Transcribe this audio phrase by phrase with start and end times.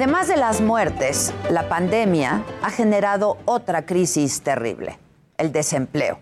[0.00, 4.98] Además de las muertes, la pandemia ha generado otra crisis terrible,
[5.36, 6.18] el desempleo.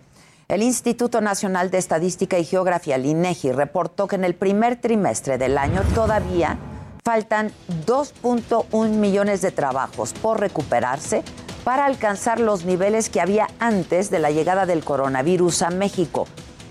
[0.49, 5.39] El Instituto Nacional de Estadística y Geografía, el INEGI, reportó que en el primer trimestre
[5.39, 6.59] del año todavía
[7.05, 7.53] faltan
[7.87, 11.23] 2.1 millones de trabajos por recuperarse
[11.63, 16.27] para alcanzar los niveles que había antes de la llegada del coronavirus a México.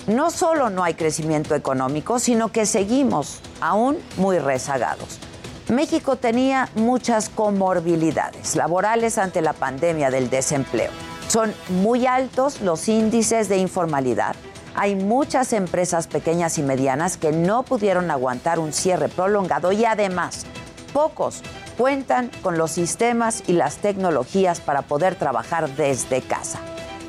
[0.07, 5.21] No solo no hay crecimiento económico, sino que seguimos aún muy rezagados.
[5.69, 10.91] México tenía muchas comorbilidades laborales ante la pandemia del desempleo.
[11.27, 14.37] Son muy altos los índices de informalidad.
[14.75, 20.45] Hay muchas empresas pequeñas y medianas que no pudieron aguantar un cierre prolongado y además
[20.93, 21.41] pocos
[21.77, 26.59] cuentan con los sistemas y las tecnologías para poder trabajar desde casa.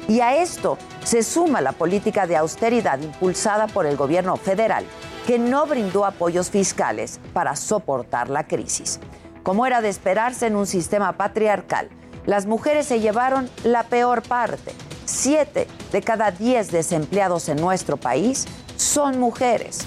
[0.09, 4.85] Y a esto se suma la política de austeridad impulsada por el gobierno federal
[5.29, 8.99] que no brindó apoyos fiscales para soportar la crisis.
[9.43, 11.91] Como era de esperarse en un sistema patriarcal,
[12.25, 14.73] las mujeres se llevaron la peor parte.
[15.05, 18.47] Siete de cada diez desempleados en nuestro país
[18.77, 19.81] son mujeres.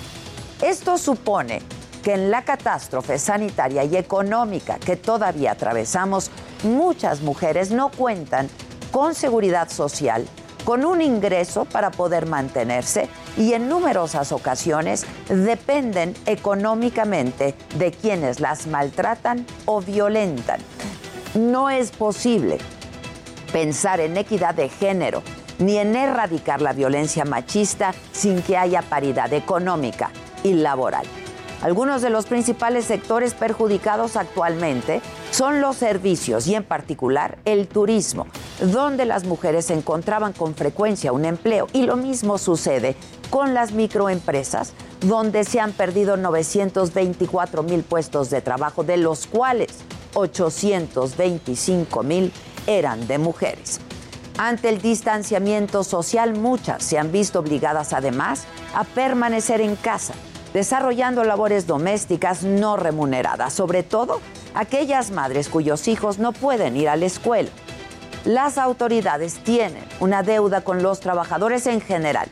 [0.62, 1.64] Esto supone
[2.04, 6.30] que en la catástrofe sanitaria y económica que todavía atravesamos,
[6.62, 8.48] muchas mujeres no cuentan
[8.92, 10.28] con seguridad social
[10.66, 18.68] con un ingreso para poder mantenerse y en numerosas ocasiones dependen económicamente de quienes las
[18.68, 20.60] maltratan o violentan.
[21.34, 22.58] No es posible
[23.52, 25.24] pensar en equidad de género
[25.60, 30.10] ni en erradicar la violencia machista sin que haya paridad económica
[30.44, 31.06] y laboral.
[31.62, 38.28] Algunos de los principales sectores perjudicados actualmente son los servicios y en particular el turismo,
[38.60, 41.68] donde las mujeres encontraban con frecuencia un empleo.
[41.74, 42.96] Y lo mismo sucede
[43.30, 49.70] con las microempresas, donde se han perdido 924 mil puestos de trabajo, de los cuales
[50.14, 52.34] 825 mil
[52.68, 53.80] eran de mujeres.
[54.38, 58.44] Ante el distanciamiento social, muchas se han visto obligadas además
[58.74, 60.14] a permanecer en casa
[60.54, 64.22] desarrollando labores domésticas no remuneradas, sobre todo
[64.54, 67.50] aquellas madres cuyos hijos no pueden ir a la escuela.
[68.26, 72.28] Las autoridades tienen una deuda con los trabajadores en general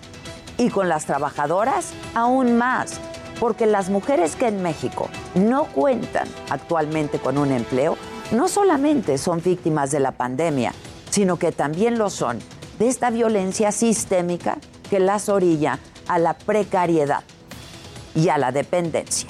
[0.57, 3.00] y con las trabajadoras aún más,
[3.40, 7.97] porque las mujeres que en México no cuentan actualmente con un empleo
[8.31, 10.74] no solamente son víctimas de la pandemia,
[11.09, 12.38] sino que también lo son
[12.78, 14.59] de esta violencia sistémica
[14.90, 17.24] que las orilla a la precariedad
[18.19, 19.30] y a la dependencia.